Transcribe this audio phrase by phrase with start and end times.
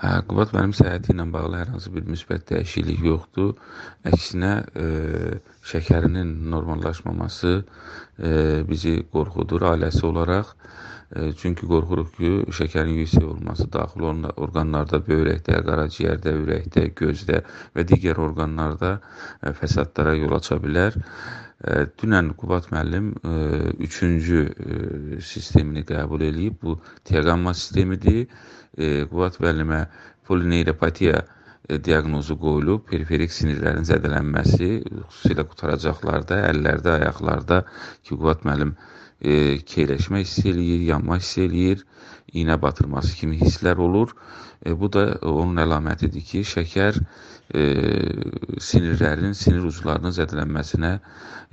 [0.00, 3.50] Hə, Qubad müəllim səhhəti ilə bağlı hər hansı bir müsbət dəyişiklik yoxdur.
[4.08, 4.86] Əksinə, e,
[5.72, 8.30] şəkərinin normallaşmaması e,
[8.70, 10.54] bizi qorxudur ailəsi olaraq.
[10.54, 14.08] E, çünki qorxuruq ki, şəkərin yüksək olması daxil
[14.46, 17.42] orqanlarda, böyrəkdə, qaraciyərdə, ürəkdə, gözdə
[17.76, 20.96] və digər orqanlarda e, fəsadlara yol aça bilər.
[21.60, 23.36] E, dünən Qubad müəllim e,
[23.84, 24.80] üçüncü e,
[25.32, 26.56] sistemini qəbul edib.
[26.62, 26.76] Bu
[27.10, 28.20] diaqamma sistemidir
[28.78, 29.80] e, Qubad müəllimə
[30.28, 34.70] polineyropatiya e, diaqnozu qoyulub, periferik sinirlərin zədələnməsi,
[35.10, 37.62] xüsusilə qutaracaqlarda, əllərdə, ayaqlarda
[38.02, 38.74] ki, Qubad müəllim
[39.20, 41.84] e, keyləşmə hiss eləyir, yanma hiss eləyir,
[42.34, 44.14] iynə batırması kimi hisslər olur.
[44.64, 47.64] E, bu da onun əlamətidir ki, şəkər e,
[48.70, 50.94] sinirlərin, sinir uclarının zədələnməsinə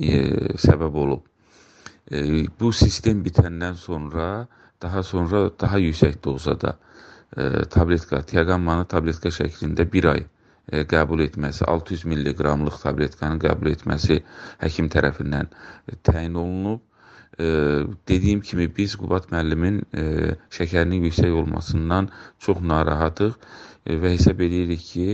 [0.00, 0.18] e,
[0.66, 1.24] səbəb olub.
[2.60, 4.46] Bu sistem bitəndən sonra,
[4.82, 6.76] daha sonra daha yüksək dozada
[7.36, 14.20] e, tabletka, tiaqammanı tabletka şəklində bir ay e, qəbul etməsi, 600 mq-lıq tabletkanı qəbul etməsi
[14.62, 15.50] həkim tərəfindən
[16.10, 16.84] təyin olunub.
[17.38, 20.02] Dediyim kimi biz Qubad müəllimin e,
[20.54, 22.08] şəkərinin yüksək olmasından
[22.46, 23.32] çox narahatıq
[23.86, 25.06] e, və hesab edirik ki,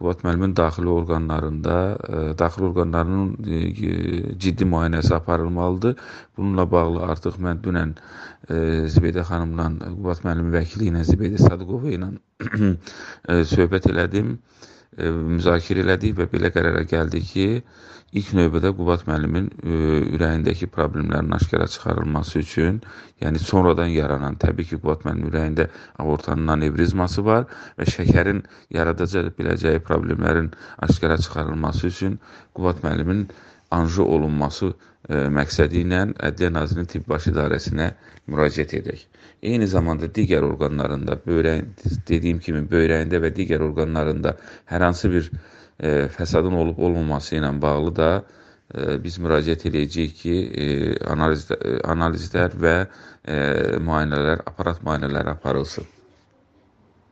[0.00, 1.76] Qubad müəllimin daxili orqanlarında,
[2.08, 3.36] e, daxili orqanlarının
[4.44, 5.96] ciddi müayinəsi aparılmalıdır.
[6.36, 7.96] Bununla bağlı artıq mən dünən
[8.94, 12.12] Zibeydə xanımla, Qubad müəllimin vəkili ilə Zibeydə Sadıqova ilə
[13.56, 14.38] söhbət elədim
[14.96, 17.46] müzakirə elədik və belə qərara gəldik ki,
[18.16, 19.48] ilk növbədə Qubad müəllimin
[20.16, 22.78] ürəyindəki problemlərin aşkara çıxarılması üçün,
[23.24, 25.66] yəni sonradan yaranan, təbii ki, Qubad müəllimin ürəyində
[26.04, 27.48] aortanın anevrizması var
[27.80, 28.44] və şəkərin
[28.78, 30.52] yaradacaq biləcəyi problemlərin
[30.88, 32.20] aşkara çıxarılması üçün
[32.54, 33.26] Qubad müəllimin
[33.74, 37.90] anji olunması ə, məqsədi ilə Ədliyyə Nazirinin Tibb Baş İdarəsinə
[38.32, 39.04] müraciət edək.
[39.46, 41.68] Eyni zamanda digər orqanlarında, böyrəyin,
[42.08, 44.36] dediyim kimi böyrəyində və digər orqanlarında
[44.72, 50.38] hər hansı bir e, fəsadın olub olmaması ilə bağlı da e, biz müraciət edəcəyik ki,
[50.64, 50.70] e,
[51.12, 51.46] analiz,
[51.84, 53.36] analizlər və e,
[53.90, 55.95] müayinələr, aparat müayinələri aparılsın.